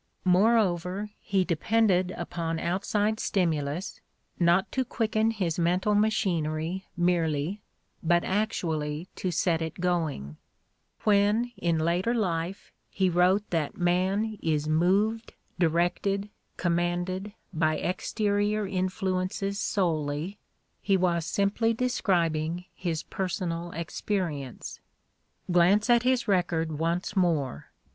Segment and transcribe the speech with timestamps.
[0.25, 4.01] Moreover, he depended upon outside stimulus,
[4.39, 7.61] not to quicken his mental machinery merely,
[8.01, 10.37] but actually to set it going.
[11.03, 15.33] "When, in later The Playboy in Letters 165 life, he wrote that man is "moved,
[15.59, 20.39] directed, commanded by exterior influences solely,"
[20.81, 24.79] he was simply describing his personal experience.
[25.51, 27.67] Glance at his record once more.